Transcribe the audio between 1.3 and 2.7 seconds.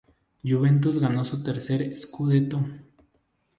tercer "scudetto".